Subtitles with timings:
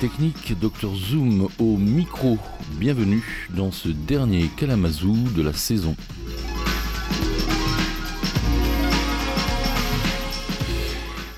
[0.00, 2.38] Technique, Dr Zoom au micro.
[2.78, 5.94] Bienvenue dans ce dernier Kalamazoo de la saison.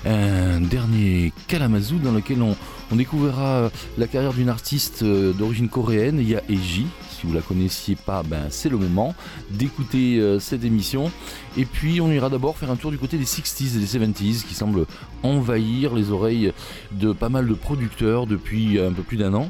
[0.05, 2.55] Un dernier Kalamazoo dans lequel on,
[2.95, 6.85] découvrira la carrière d'une artiste euh, d'origine coréenne, Eji.
[7.23, 9.15] Si vous la connaissiez pas, ben c'est le moment
[9.49, 11.09] d'écouter euh, cette émission.
[11.55, 14.43] Et puis on ira d'abord faire un tour du côté des 60s et des 70s
[14.45, 14.85] qui semblent
[15.23, 16.51] envahir les oreilles
[16.91, 19.47] de pas mal de producteurs depuis un peu plus d'un an.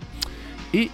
[0.75, 0.91] Et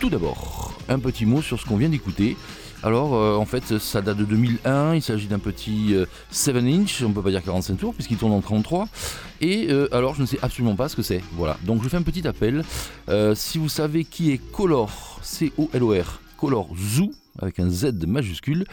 [0.00, 2.36] tout d'abord, un petit mot sur ce qu'on vient d'écouter.
[2.82, 4.94] Alors, euh, en fait, ça date de 2001.
[4.94, 5.94] Il s'agit d'un petit
[6.30, 8.88] 7 euh, inch, on peut pas dire 45 tours, puisqu'il tourne en 33.
[9.40, 11.22] Et alors, je ne sais absolument pas ce que c'est.
[11.32, 11.56] Voilà.
[11.62, 12.64] Donc, je fais un petit appel.
[13.34, 18.64] si vous savez qui est Color, C-O-L-O-R, Color Zoo, avec un Z majuscule.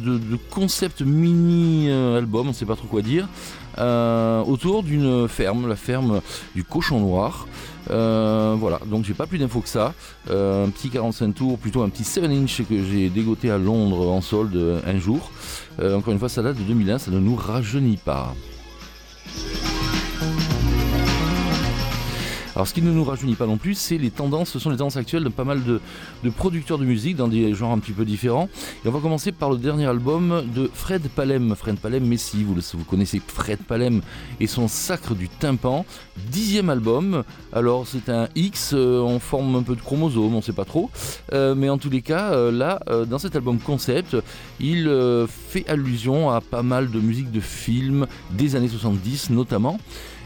[0.50, 3.30] concept mini-album, on ne sait pas trop quoi dire,
[3.78, 6.22] euh, autour d'une ferme, la ferme
[6.56, 7.48] du cochon noir.
[7.90, 9.94] Euh, voilà, donc j'ai pas plus d'infos que ça.
[10.30, 14.10] Euh, un petit 45 tours, plutôt un petit 7 inch que j'ai dégoté à Londres
[14.10, 15.32] en solde un jour.
[15.82, 18.34] Encore une fois, ça date de 2001, ça ne nous rajeunit pas.
[22.56, 24.78] Alors ce qui ne nous rajeunit pas non plus, c'est les tendances, ce sont les
[24.78, 25.80] tendances actuelles de pas mal de,
[26.30, 28.48] producteurs de musique dans des genres un petit peu différents.
[28.86, 31.56] Et on va commencer par le dernier album de Fred Palem.
[31.56, 34.02] Fred Palem, Messi, vous, vous connaissez Fred Palem
[34.40, 35.86] et son Sacre du tympan.
[36.30, 37.24] Dixième album.
[37.52, 40.92] Alors c'est un X euh, en forme un peu de chromosome, on sait pas trop.
[41.34, 44.16] Euh, mais en tous les cas, euh, là, dans cet album concept,
[44.60, 44.90] il
[45.28, 49.80] fait allusion à pas mal de musique de films des années 70 notamment.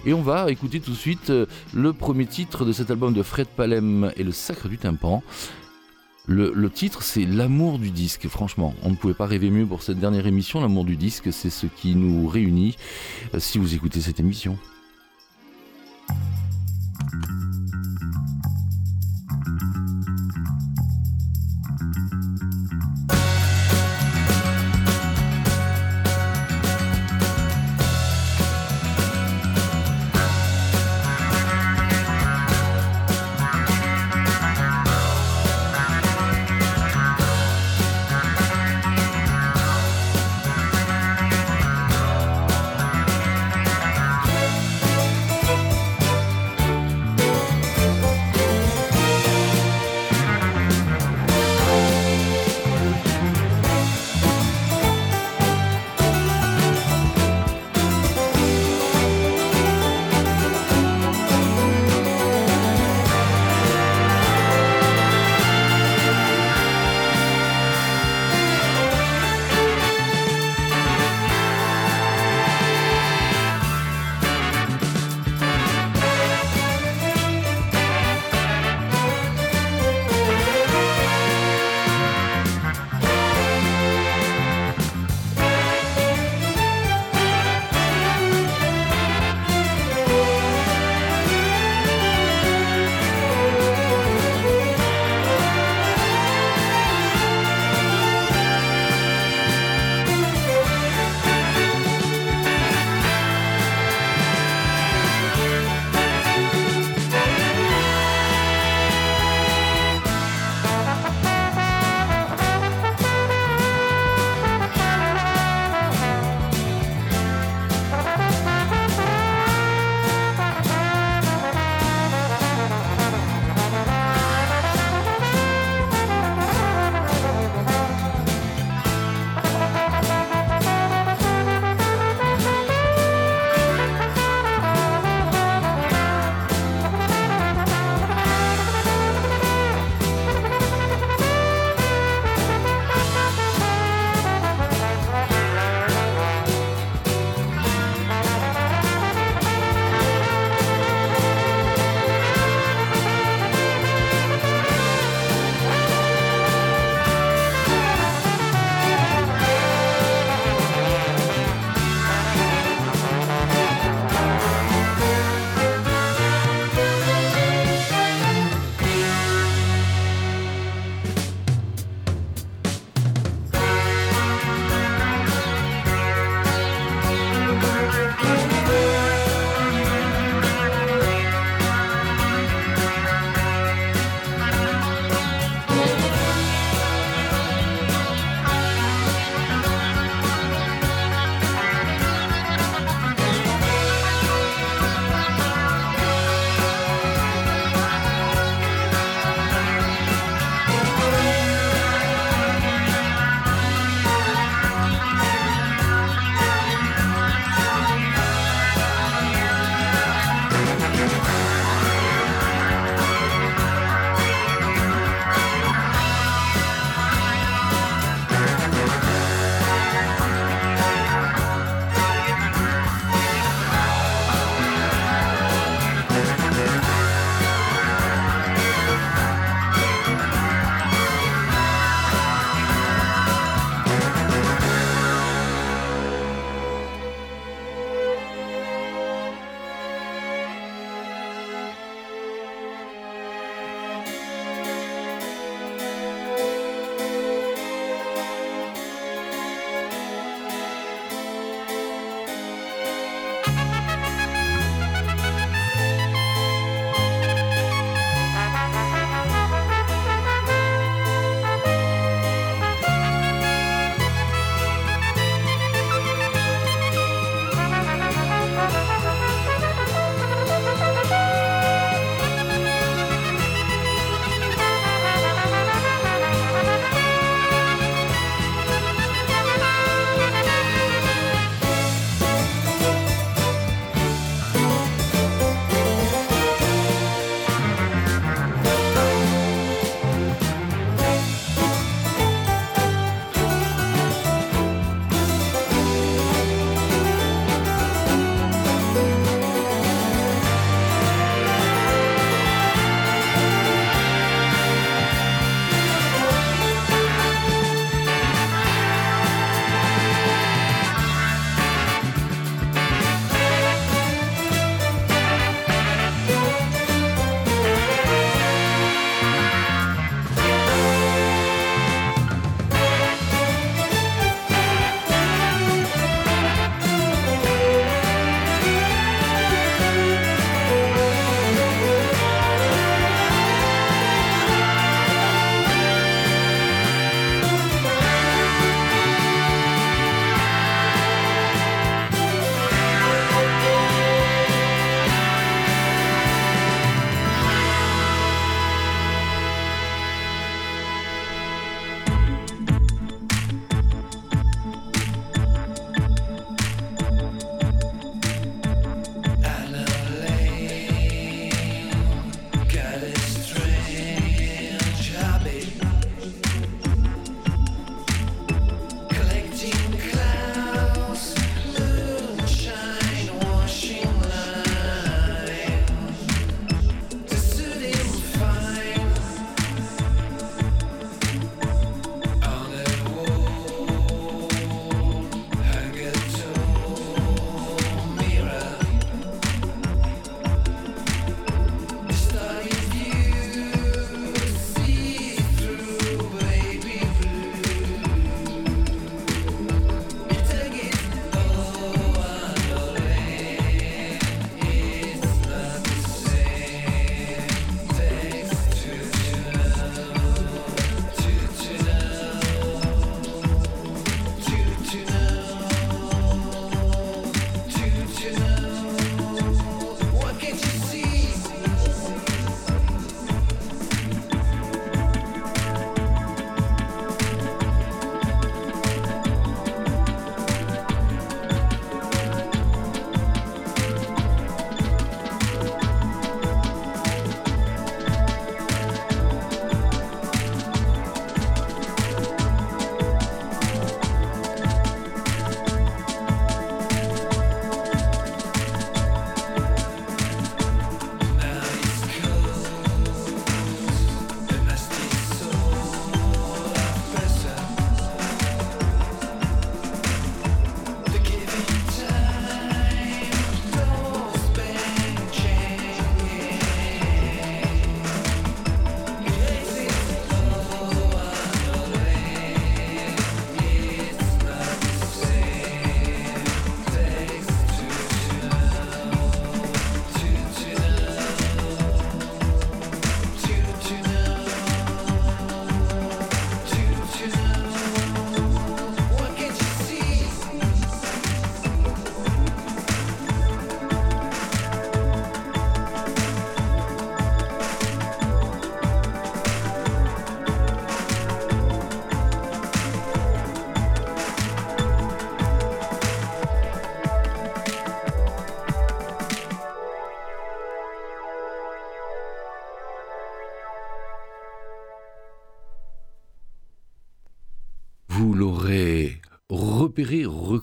[0.05, 3.23] Et on va écouter tout de suite euh, le premier titre de cet album de
[3.23, 5.23] Fred Palem et le Sacre du Tympan.
[6.29, 8.27] Le, titre, c'est L'amour du disque.
[8.27, 10.59] Franchement, on ne pouvait pas rêver mieux pour cette dernière émission.
[10.59, 12.75] L'amour du disque, c'est ce qui nous réunit
[13.33, 14.57] euh, si vous écoutez cette émission.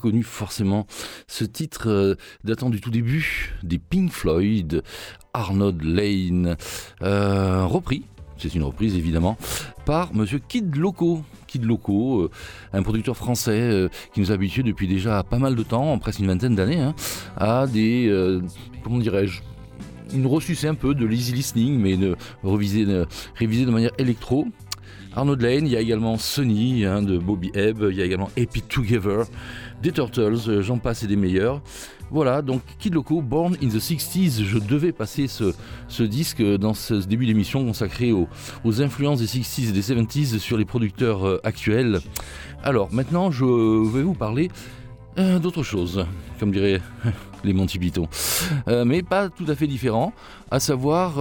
[0.04, 0.86] Reconnu forcément
[1.26, 2.14] ce titre euh,
[2.44, 4.82] datant du tout début des Pink Floyd,
[5.32, 6.56] Arnold Lane,
[7.02, 8.02] euh, repris,
[8.36, 9.38] c'est une reprise évidemment,
[9.86, 11.22] par Monsieur Kid Loco.
[11.46, 12.30] Kid Loco, euh,
[12.74, 16.26] un producteur français qui nous a habitués depuis déjà pas mal de temps, presque une
[16.26, 16.94] vingtaine d'années, hein,
[17.36, 18.12] à des,
[18.82, 19.40] comment dirais-je,
[20.12, 24.48] une ressucée un peu de l'easy listening, mais de, révisé de manière électro.
[25.16, 28.30] Arnaud Lane, il y a également Sunny hein, de Bobby Ebb, il y a également
[28.36, 29.26] Happy Together,
[29.82, 31.62] des Turtles, euh, j'en passe et des meilleurs.
[32.10, 36.94] Voilà, donc Kid Loco, Born in the 60s, je devais passer ce, disque dans ce
[36.94, 42.00] début d'émission consacré aux, influences des 60s et des 70s sur les producteurs euh, actuels.
[42.62, 44.50] Alors maintenant, je vais vous parler
[45.18, 46.06] euh, d'autre chose,
[46.38, 46.80] comme dirait
[47.44, 48.08] les Monty Python.
[48.66, 50.12] Mais pas tout à fait différent,
[50.50, 51.14] à savoir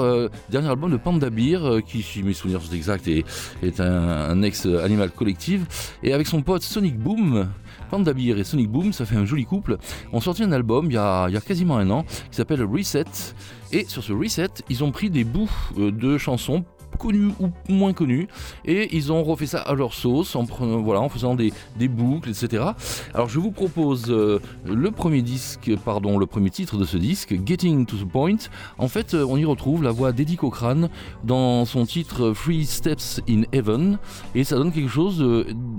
[0.49, 3.25] dernier album de Panda Beer, qui, si mes souvenirs sont exacts, est,
[3.61, 7.49] est un, ex-animal collectif, et avec son pote Sonic Boom.
[7.93, 9.77] Panda Beer et Sonic Boom, ça fait un joli couple,
[10.13, 12.63] ont sorti un album il y a, il y a quasiment un an qui s'appelle
[12.63, 13.05] Reset.
[13.71, 16.65] Et sur ce Reset, ils ont pris des bouts de chansons
[16.97, 18.27] connus ou moins connus,
[18.65, 21.51] et ils ont refait ça à leur sauce en, voilà, en faisant des,
[21.87, 22.63] boucles, etc.
[23.13, 27.35] Alors je vous propose euh, le premier disque, pardon, le premier titre de ce disque,
[27.45, 28.37] Getting to the Point.
[28.77, 30.89] En fait, euh, on y retrouve la voix d'Eddie Cochrane
[31.23, 33.97] dans son titre Three Steps in Heaven,
[34.35, 35.23] et ça donne quelque chose,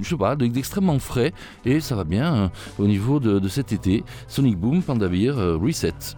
[0.00, 1.32] je sais d'extrêmement frais,
[1.64, 2.48] et ça va bien euh,
[2.78, 4.04] au niveau de, cet été.
[4.26, 6.16] Sonic Boom, Pandavir, Reset.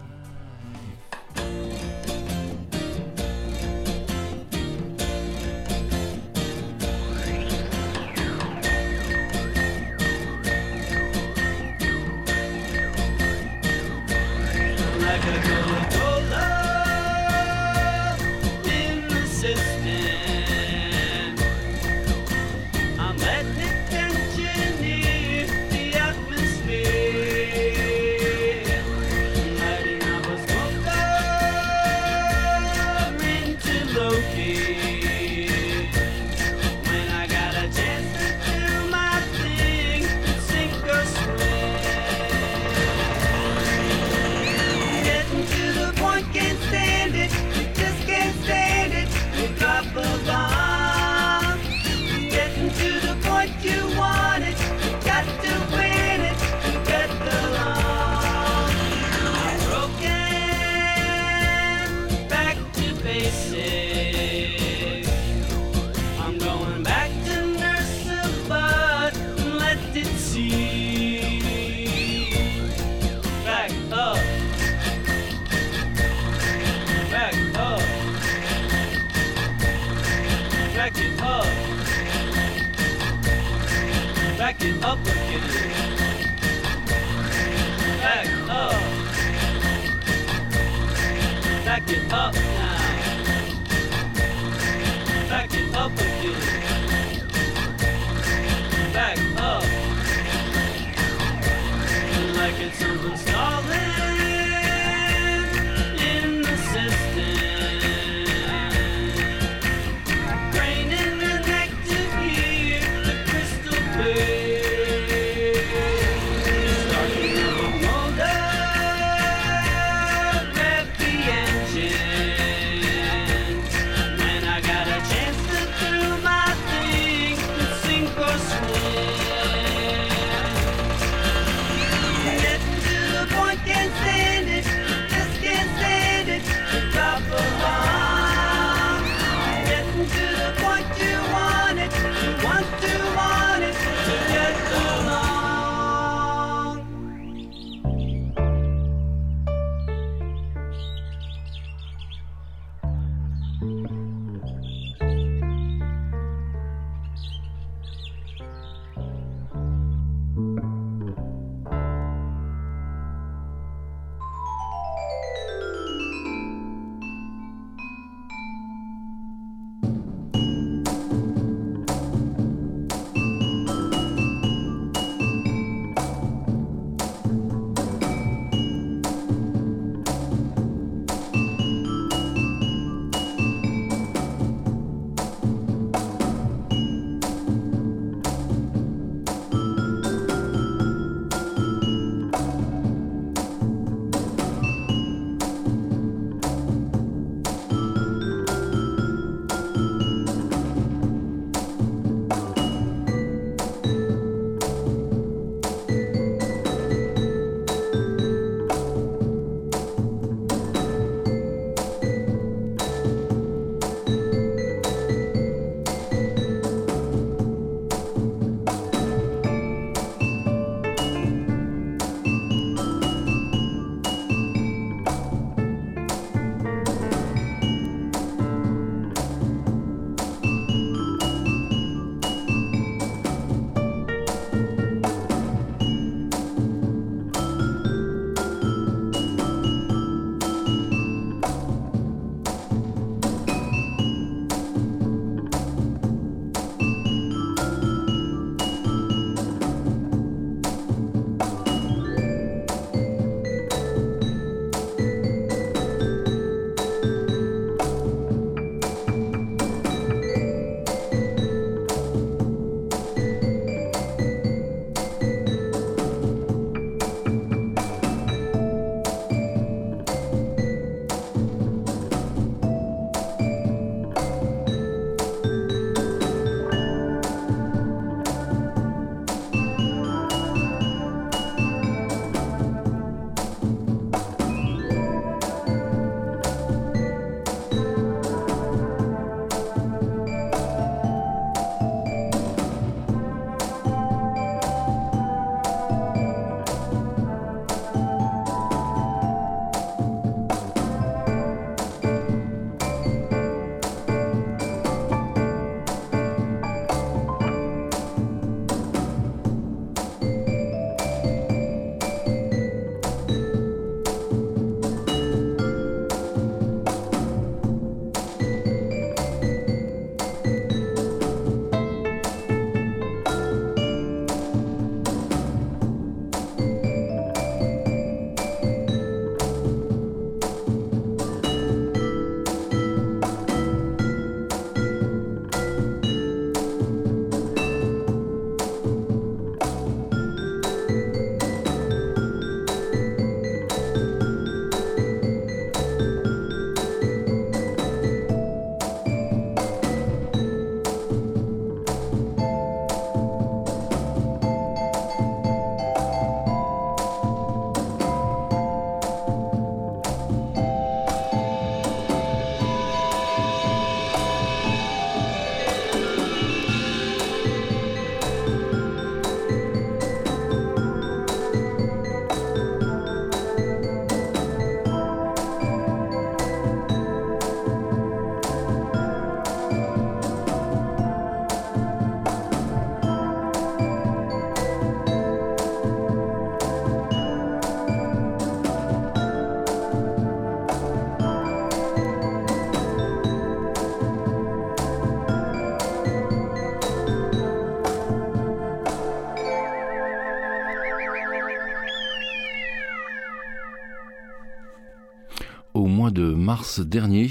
[406.57, 407.29] Mars dernier,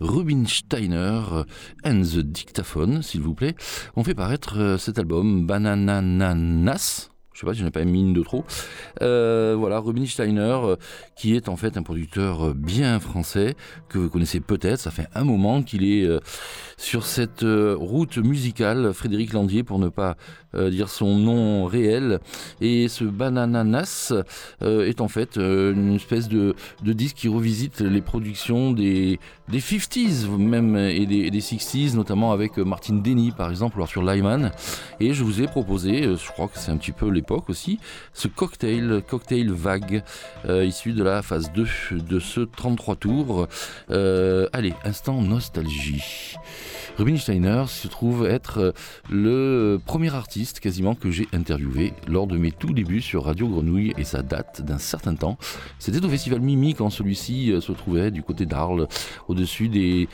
[0.00, 1.44] Rubinsteiner
[1.84, 3.54] and the Dictaphone, s'il vous plaît,
[3.94, 7.09] ont fait paraître euh, cet album Banananas.
[7.40, 8.44] Je sais pas si j'en ai pas mis une de trop.
[9.00, 10.76] Euh, voilà, Rubinsteiner, euh,
[11.16, 13.54] qui est en fait un producteur bien français,
[13.88, 14.78] que vous connaissez peut-être.
[14.78, 16.06] Ça fait un moment qu'il est
[16.76, 20.18] sur cette route musicale, Frédéric Landier, pour ne pas
[20.56, 22.18] euh, dire son nom réel.
[22.60, 24.12] Et ce Banananas
[24.62, 29.20] euh, est en fait euh, une espèce de, disque qui revisite les productions des,
[29.50, 34.02] des 50s même et des, des 60s, notamment avec Martin Denny par exemple, alors sur
[34.02, 34.50] Lyman.
[35.00, 37.78] Et je vous ai proposé, je crois que c'est un petit peu l'époque aussi,
[38.12, 40.02] ce cocktail, cocktail vague,
[40.48, 43.48] issu de la phase 2 de ce 33 tours.
[43.88, 46.36] allez, instant nostalgie.
[46.98, 48.74] Rubinsteiner se trouve être
[49.08, 53.92] le premier artiste quasiment que j'ai interviewé lors de mes tout débuts sur Radio Grenouille
[53.96, 55.38] et ça date d'un certain temps.
[55.78, 58.86] C'était au festival Mimi quand celui-ci euh, se trouvait du côté d'Arles,
[59.40, 60.08] au-dessus des,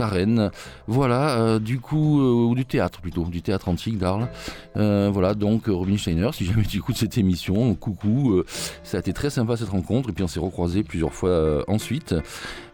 [0.00, 0.50] arènes.
[0.86, 4.28] Voilà, euh, du coup, euh, ou du théâtre plutôt, du théâtre antique d'Arles.
[4.74, 8.42] voilà, donc Robin Steiner, si jamais tu écoutes cette émission, coucou,
[8.82, 12.14] ça a été très sympa cette rencontre et puis on s'est recroisé plusieurs fois ensuite.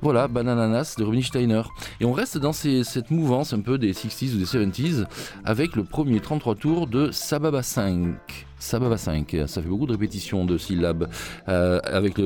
[0.03, 1.63] Voilà, Banananas de Robin Steiner.
[2.01, 5.07] Et on reste dans cette mouvance un peu des 60s ou des 70s
[5.45, 8.47] avec le premier 33 tours de Sababa 5.
[8.67, 9.37] Sababa 5.
[9.47, 11.09] Ça fait beaucoup de répétitions de syllabes
[11.49, 12.19] euh, avec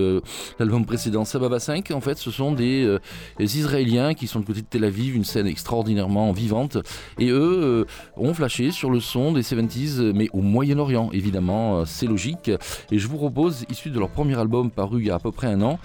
[0.58, 1.26] l'album précédent.
[1.26, 2.98] Sababa 5, en fait, ce sont euh,
[3.38, 6.78] des, Israéliens qui sont du côté de Tel Aviv, une scène extraordinairement vivante.
[7.18, 7.84] Et eux euh,
[8.16, 12.50] ont flashé sur le son des 70s, mais au Moyen-Orient, évidemment, c'est logique.
[12.90, 15.32] Et je vous propose, issu de leur premier album paru il y a à peu
[15.32, 15.78] près un an,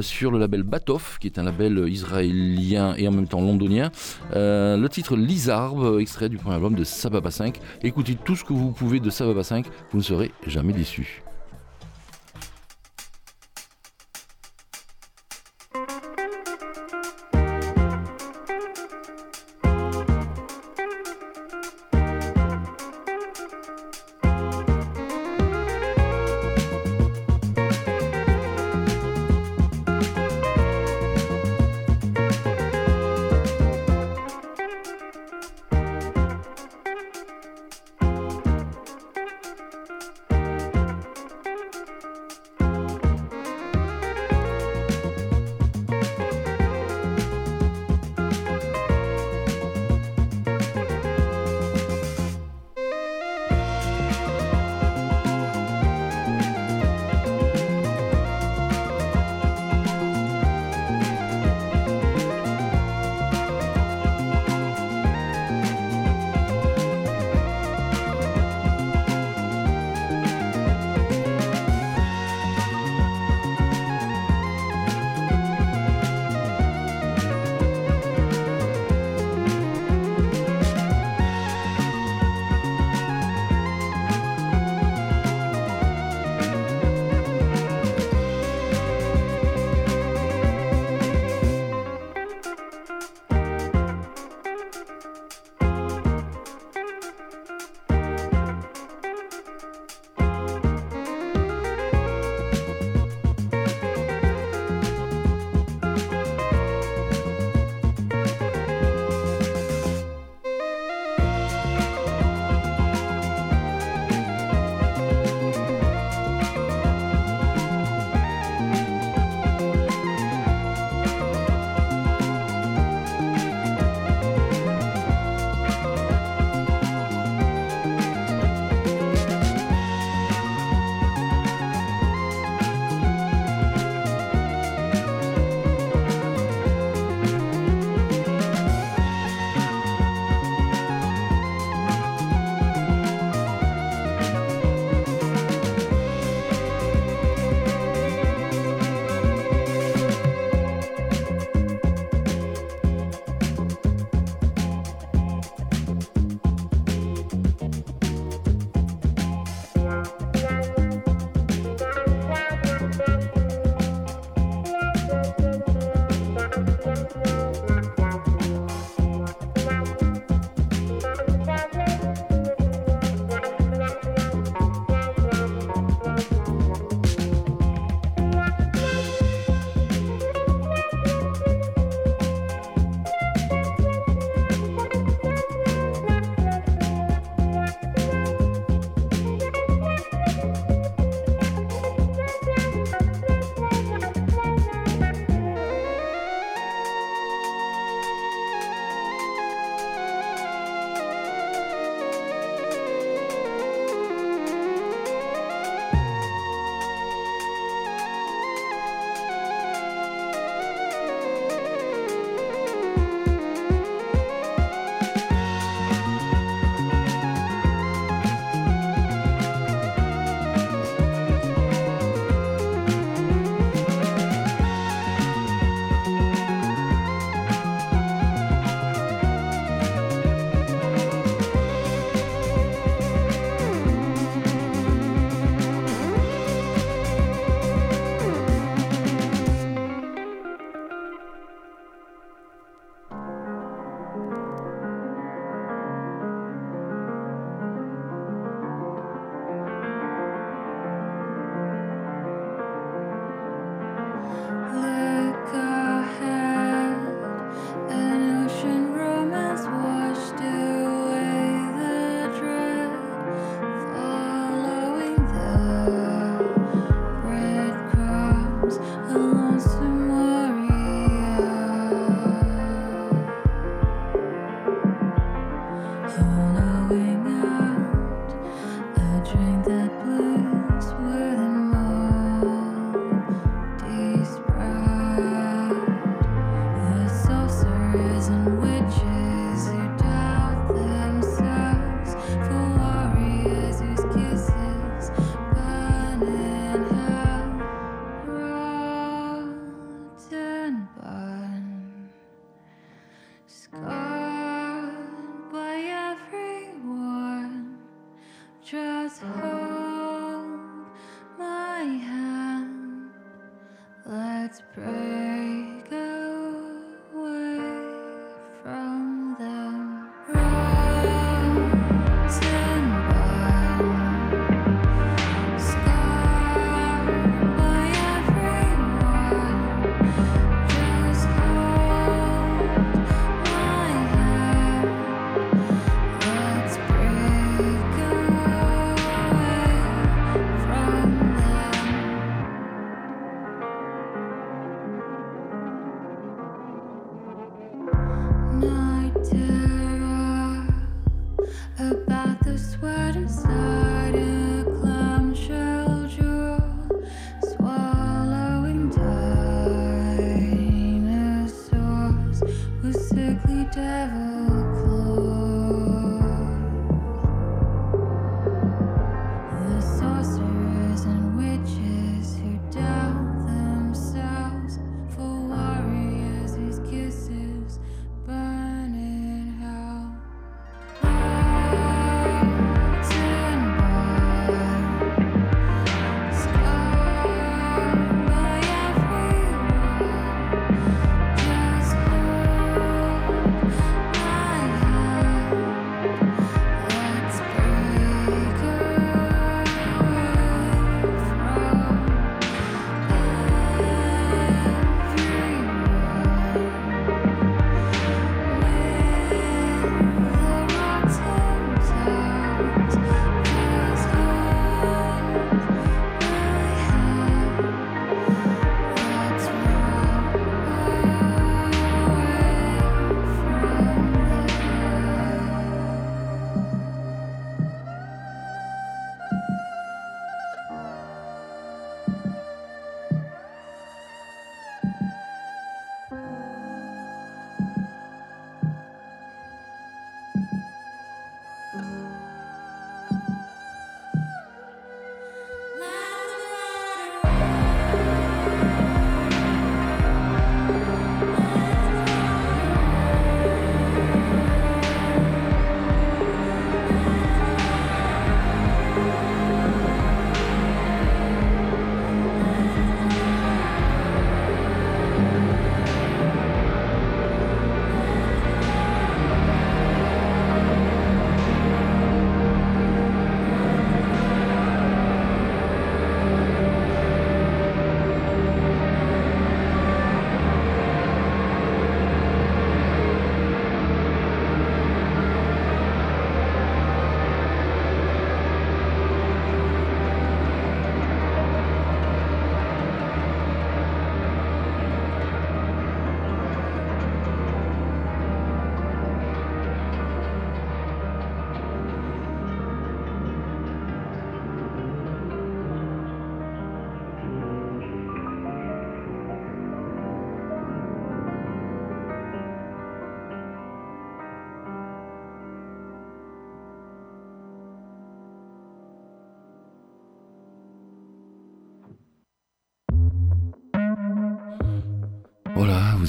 [0.00, 3.90] sur le label Batov, qui est un label israélien et en même temps londonien,
[4.34, 7.58] le titre Lizarbe, extrait du premier album de Sababa 5.
[7.82, 11.21] Écoutez tout ce que vous pouvez de Sababa 5 vous ne serez jamais déçu.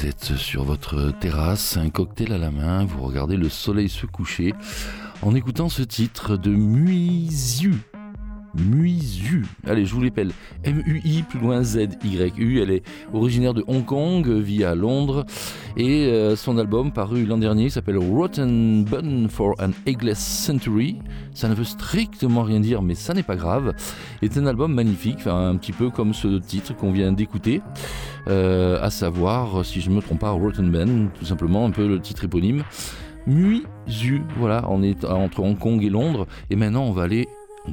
[0.04, 4.06] Vous êtes sur votre terrasse, un cocktail à la main, vous regardez le soleil se
[4.06, 4.54] coucher
[5.22, 7.76] en écoutant ce titre de Muizu.
[8.54, 9.46] Muizu.
[9.66, 10.32] Allez, je vous l'appelle.
[10.66, 12.62] M-U-I plus loin Z-Y-U.
[12.62, 12.84] Elle est
[13.14, 15.26] originaire de Hong Kong, vit à Londres.
[15.78, 20.98] Et euh, son album, paru l'an dernier, s'appelle Rotten Bun for an Eggless Century.
[21.34, 23.74] Ça ne veut strictement rien dire, mais ça n'est pas grave.
[24.22, 27.62] C'est un album magnifique, un petit peu comme ce titre qu'on vient d'écouter.
[28.28, 31.88] Euh, à savoir, si je ne me trompe pas, Rotten Ben, tout simplement, un peu
[31.88, 32.64] le titre éponyme.
[33.28, 36.28] Muizu, voilà, on est entre Hong Kong et Londres.
[36.50, 37.28] Et maintenant, on va aller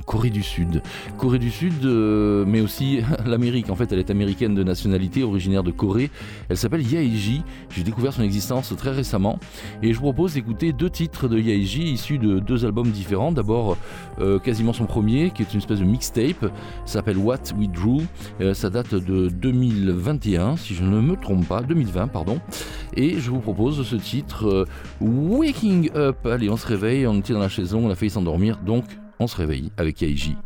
[0.07, 0.83] Corée du Sud.
[1.19, 3.71] Corée du Sud, euh, mais aussi l'Amérique.
[3.71, 6.11] En fait, elle est américaine de nationalité, originaire de Corée.
[6.49, 7.43] Elle s'appelle Yaeji.
[7.71, 9.39] J'ai découvert son existence très récemment.
[9.83, 13.33] Et je vous propose d'écouter deux titres de Yaeji issus de deux albums différents.
[13.33, 13.77] D'abord,
[14.21, 16.53] euh, quasiment son premier, qui est une espèce de mixtape.
[16.85, 18.03] s'appelle What We Drew.
[18.41, 21.63] Euh, ça date de 2021, si je ne me trompe pas.
[21.63, 22.41] 2020, pardon.
[22.95, 24.67] Et je vous propose ce titre
[25.01, 26.25] Waking Up.
[26.27, 27.09] Allez, on se réveille.
[27.09, 28.59] On était dans la chaise, on a failli s'endormir.
[28.65, 28.85] Donc,
[29.21, 30.37] on se réveille avec Yaiji.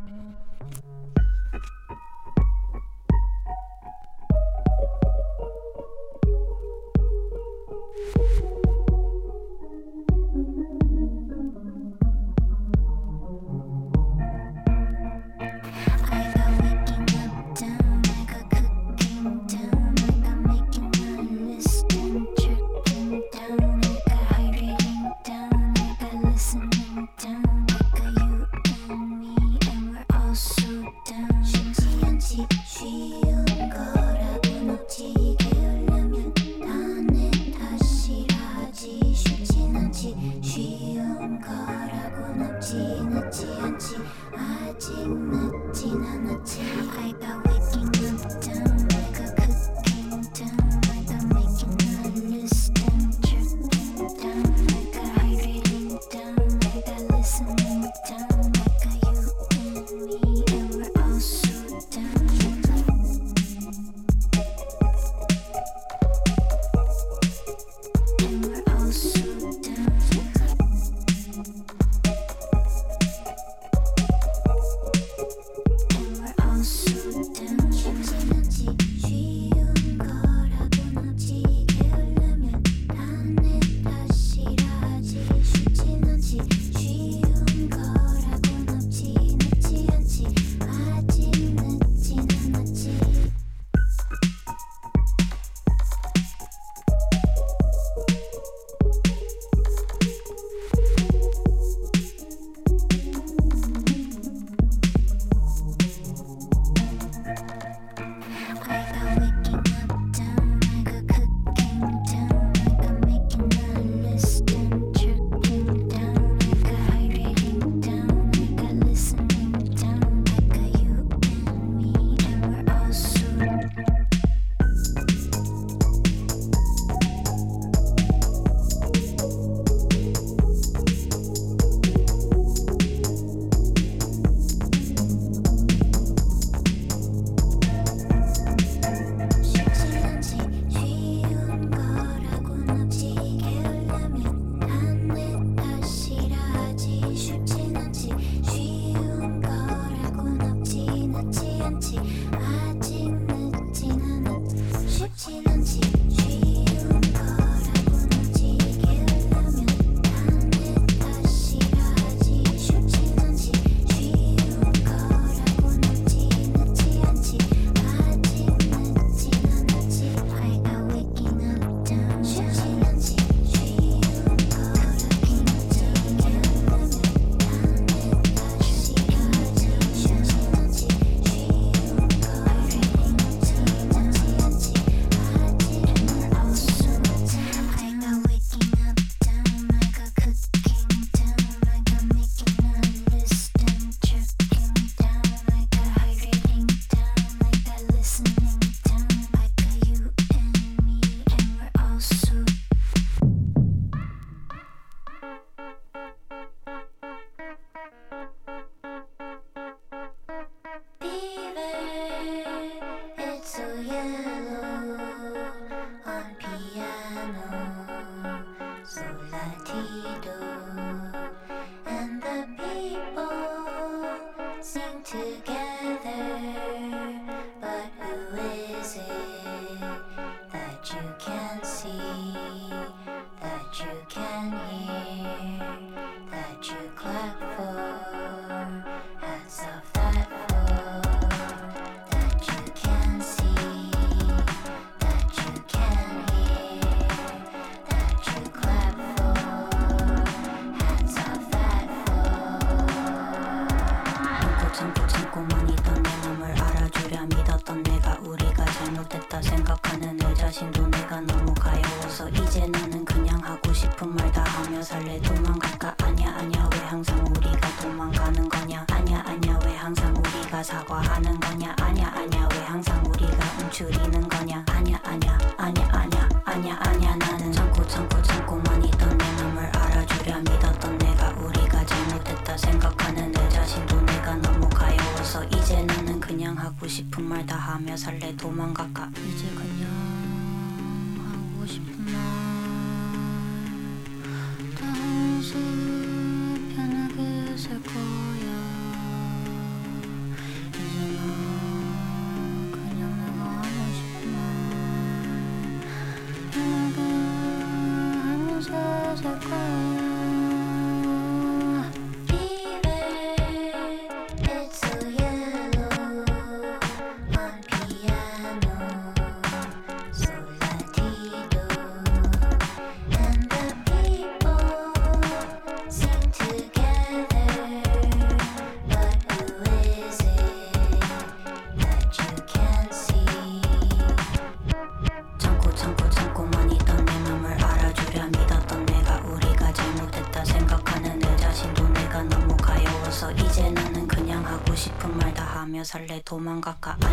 [346.39, 347.04] 漫画家。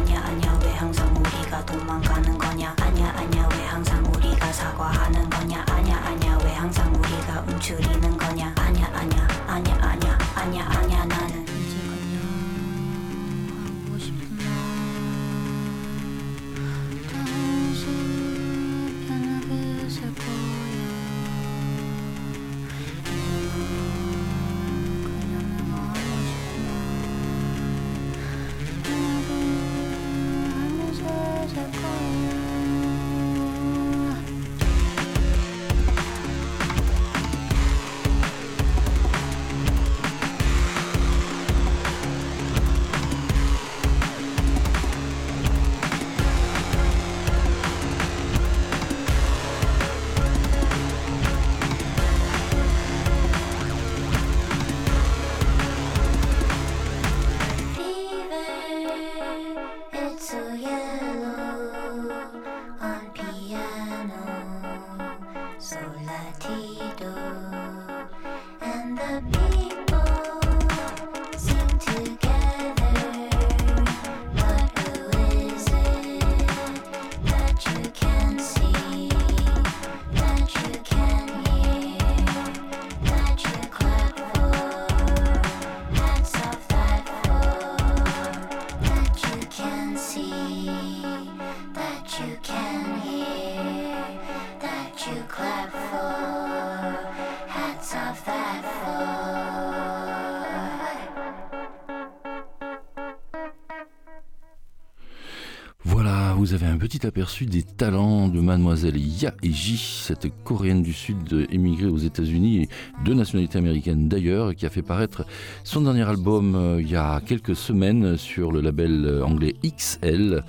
[106.52, 111.86] vous avez un petit aperçu des talents de mademoiselle Yaeji, cette coréenne du Sud émigrée
[111.86, 112.70] aux États-Unis et
[113.06, 115.26] de nationalité américaine d'ailleurs, qui a fait paraître
[115.64, 120.44] son dernier album euh, il y a quelques semaines sur le label euh, anglais XL.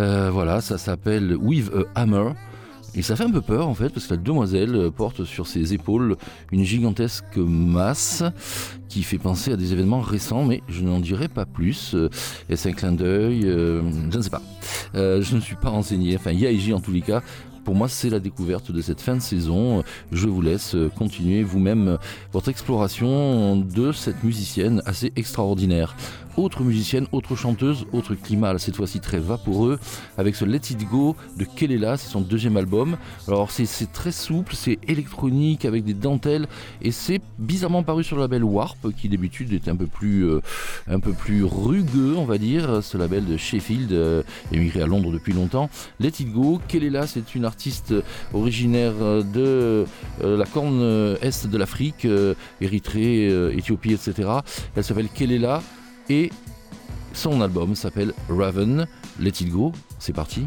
[0.00, 2.32] Euh, voilà, ça s'appelle With a Hammer.
[2.94, 5.46] Et ça fait un peu peur en fait, parce que la demoiselle euh, porte sur
[5.46, 6.16] ses épaules
[6.52, 8.22] une gigantesque masse
[8.88, 11.94] qui fait penser à des événements récents, mais je n'en dirai pas plus.
[11.94, 12.08] Euh,
[12.48, 14.42] est-ce un clin d'œil euh, Je ne sais pas.
[14.94, 16.16] Je ne suis pas renseigné.
[16.16, 17.22] Enfin, Yaiji en tous les cas.
[17.64, 19.84] Pour moi, c'est la découverte de cette fin de saison.
[20.10, 21.98] Je vous laisse continuer vous-même
[22.32, 25.94] votre exploration de cette musicienne assez extraordinaire
[26.38, 29.78] autre musicienne, autre chanteuse, autre climat, cette fois-ci très vaporeux,
[30.16, 32.96] avec ce Let It Go de Kelela, c'est son deuxième album.
[33.26, 36.46] Alors c'est très souple, c'est électronique avec des dentelles
[36.80, 40.40] et c'est bizarrement paru sur le label Warp qui d'habitude est un peu plus euh,
[40.86, 44.22] un peu plus rugueux, on va dire, ce label de Sheffield euh,
[44.52, 45.68] émigré à Londres depuis longtemps.
[45.98, 47.94] Let It Go, Kelela, c'est une artiste
[48.32, 49.84] originaire de
[50.22, 52.06] euh, la corne est de l'Afrique,
[52.60, 54.28] Érythrée, Éthiopie, etc.
[54.76, 55.62] Elle s'appelle Kelela
[56.08, 56.30] et
[57.12, 58.86] son album s'appelle Raven.
[59.18, 60.46] Let It Go, c'est parti.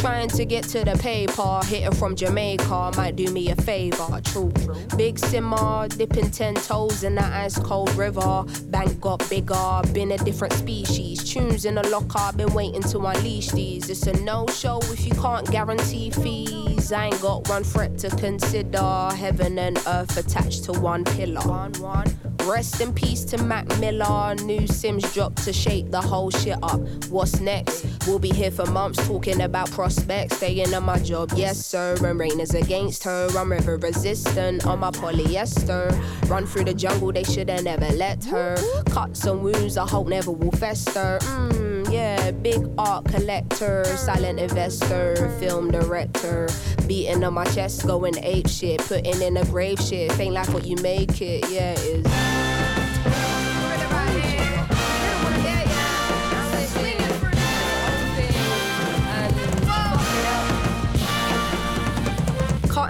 [0.00, 4.18] Trying to get to the paper, hitting from Jamaica might do me a favor.
[4.24, 4.50] True,
[4.96, 8.44] big simmer, dipping ten toes in that ice cold river.
[8.68, 11.22] Bank got bigger, been a different species.
[11.22, 13.90] Tunes in the locker, been waiting to unleash these.
[13.90, 16.92] It's a no show if you can't guarantee fees.
[16.92, 19.10] I ain't got one threat to consider.
[19.14, 21.46] Heaven and earth attached to one pillar.
[21.46, 22.29] One, one.
[22.46, 24.34] Rest in peace to Mac Miller.
[24.34, 26.80] New Sims dropped to shake the whole shit up.
[27.08, 27.86] What's next?
[28.06, 30.36] We'll be here for months talking about prospects.
[30.36, 31.96] Staying on my job, yes sir.
[32.04, 33.28] And rain is against her.
[33.36, 35.90] I'm river resistant on my polyester.
[36.28, 38.56] Run through the jungle, they shoulda never let her.
[38.90, 41.18] Cuts and wounds, I hope never will fester.
[41.22, 46.48] Mmm, yeah, big art collector, silent investor, film director.
[46.86, 50.18] Beating on my chest, going ape shit, putting in a grave shit.
[50.18, 52.29] Ain't like what you make it, yeah, it is.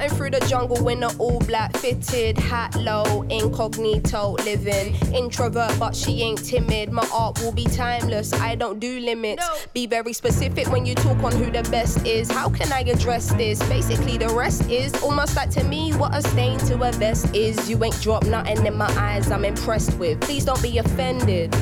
[0.08, 4.94] Through the jungle in an all black fitted hat low, incognito living.
[5.14, 6.92] Introvert, but she ain't timid.
[6.92, 8.32] My art will be timeless.
[8.32, 9.66] I don't do limits.
[9.72, 12.30] Be very specific when you talk on who the best is.
[12.30, 13.58] How can I address this?
[13.68, 17.68] Basically, the rest is almost like to me what a stain to a vest is.
[17.68, 19.30] You ain't dropped nothing in my eyes.
[19.30, 20.20] I'm impressed with.
[20.20, 21.54] Please don't be offended.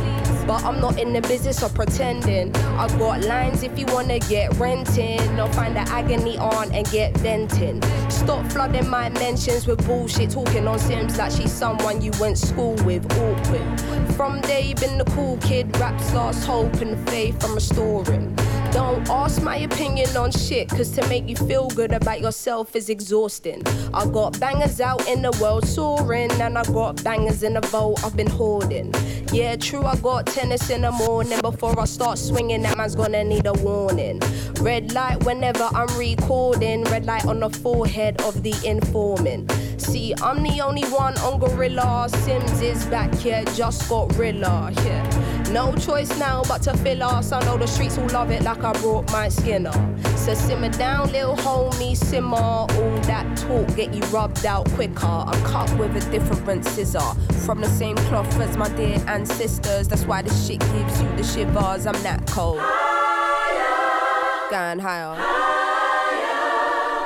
[0.48, 2.56] But I'm not in the business of pretending.
[2.56, 5.38] I got lines if you wanna get renting.
[5.38, 7.82] Or find the agony on and get venting.
[8.08, 10.30] Stop flooding my mentions with bullshit.
[10.30, 13.04] Talking on Sims like she's someone you went school with.
[13.18, 13.80] Awkward.
[14.16, 15.76] From day been the cool kid.
[15.76, 18.34] Raps lost hope and faith I'm restoring.
[18.72, 22.90] Don't ask my opinion on shit, cause to make you feel good about yourself is
[22.90, 23.62] exhausting.
[23.94, 28.04] I got bangers out in the world soaring, and I got bangers in the vault
[28.04, 28.94] I've been hoarding.
[29.32, 31.40] Yeah, true, I got tennis in the morning.
[31.40, 34.20] Before I start swinging, that man's gonna need a warning.
[34.60, 39.50] Red light whenever I'm recording, red light on the forehead of the informant.
[39.78, 42.08] See, I'm the only one on Gorilla.
[42.08, 44.72] Sims is back here, just got Rilla.
[44.84, 45.48] Yeah.
[45.52, 47.32] No choice now but to fill us.
[47.32, 49.76] I know the streets will love it like I brought my skin up.
[50.16, 52.36] So simmer down, little homie, simmer.
[52.36, 52.68] All
[53.02, 55.06] that talk get you rubbed out quicker.
[55.06, 57.14] I'm cut with a different scissor.
[57.46, 59.88] From the same cloth as my dear ancestors.
[59.88, 61.86] That's why this shit gives you the shivers.
[61.86, 62.58] I'm that cold.
[62.60, 64.50] Higher.
[64.50, 65.16] Going higher.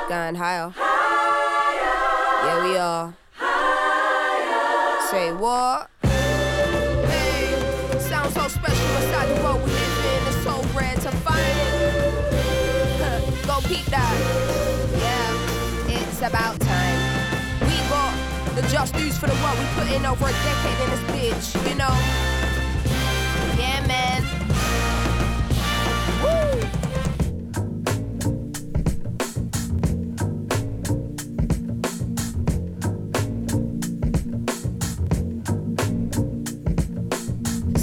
[0.09, 0.73] Going higher.
[2.63, 3.13] We are.
[5.11, 5.89] Say what?
[11.33, 11.43] World.
[13.45, 14.15] Go peep that.
[14.97, 16.99] Yeah, it's about time.
[17.61, 18.15] We got
[18.55, 21.69] the just dues for the work we put in over a decade in this bitch,
[21.69, 22.32] you know?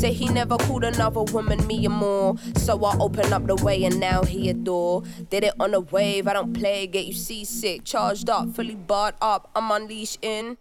[0.00, 2.38] Say he never called another woman me or more.
[2.56, 5.02] So I open up the way and now he adore.
[5.28, 7.84] Did it on a wave, I don't play, get you seasick.
[7.84, 10.56] Charged up, fully barred up, I'm unleashed in.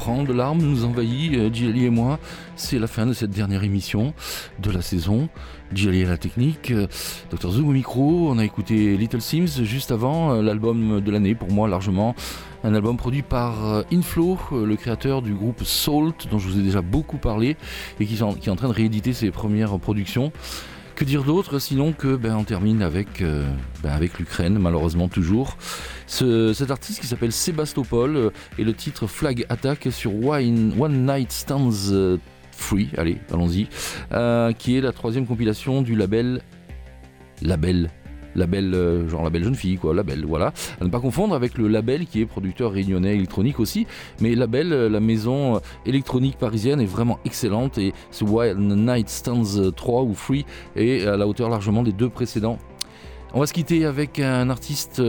[0.00, 2.18] Torrent de larmes nous envahit, euh, Djali et moi.
[2.56, 4.14] C'est la fin de cette dernière émission
[4.58, 5.28] de la saison.
[5.74, 6.86] Djali à la technique, euh,
[7.30, 8.30] Dr Zoom au micro.
[8.30, 12.14] On a écouté Little Sims juste avant, euh, l'album de l'année pour moi largement.
[12.64, 16.80] Un album produit par Inflow, le créateur du groupe Salt, dont je vous ai déjà
[16.80, 17.56] beaucoup parlé,
[17.98, 20.30] et qui, est en train de rééditer ses premières productions.
[20.94, 25.56] Que dire d'autre sinon que ben, on termine avec, ben, avec l'Ukraine, malheureusement toujours.
[26.12, 30.74] Ce- cet artiste qui s'appelle Sébastopol euh, et le titre Flag Attack sur One,
[31.06, 32.16] Night Stands euh,
[32.50, 33.68] Free, allez, allons-y,
[34.12, 36.40] euh, qui est la troisième compilation du label
[37.42, 37.90] Label.
[38.36, 40.52] Label, euh, genre label jeune fille, quoi, label, voilà.
[40.80, 43.86] À ne pas confondre avec le label qui est producteur réunionnais électronique aussi,
[44.20, 49.58] mais label, euh, la maison électronique parisienne est vraiment excellente et ce Wild Night Stands
[49.58, 50.44] euh, 3 ou Free
[50.76, 52.58] est à la hauteur largement des deux précédents.
[53.32, 55.00] On va se quitter avec un artiste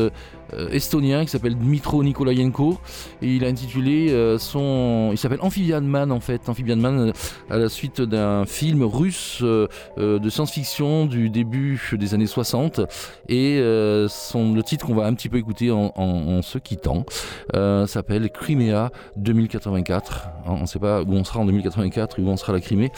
[0.71, 2.79] estonien qui s'appelle Dmitro Nikolayenko.
[3.21, 6.49] Et il a intitulé euh, son il s'appelle Amphibian Man en fait.
[6.49, 7.11] Amphibian Man euh,
[7.49, 12.81] à la suite d'un film russe euh, euh, de science-fiction du début des années 60
[13.27, 17.05] et euh, son, le titre qu'on va un petit peu écouter en, se quittant
[17.55, 22.37] euh, s'appelle Crimea 2084 on ne sait pas où on sera en 2084 où on
[22.37, 22.91] sera la Crimée.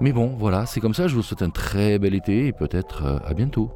[0.00, 1.08] Mais bon voilà c'est comme ça.
[1.08, 3.70] Je vous souhaite un très bel été et peut-être euh, à bientôt